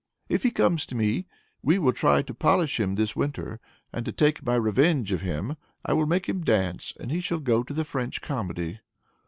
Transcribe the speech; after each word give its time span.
If 0.29 0.41
he 0.41 0.49
comes 0.49 0.87
to 0.87 0.95
me, 0.95 1.27
we 1.61 1.77
will 1.77 1.91
try 1.93 2.23
to 2.23 2.33
polish 2.33 2.79
him 2.79 2.95
this 2.95 3.15
winter, 3.15 3.59
and, 3.93 4.03
to 4.03 4.11
take 4.11 4.43
my 4.43 4.55
revenge 4.55 5.11
of 5.11 5.21
him, 5.21 5.57
I 5.85 5.93
will 5.93 6.07
make 6.07 6.27
him 6.27 6.41
dance, 6.41 6.95
and 6.99 7.11
he 7.11 7.21
shall 7.21 7.37
go 7.39 7.61
to 7.61 7.71
the 7.71 7.85
French 7.85 8.19
comedy. 8.19 8.79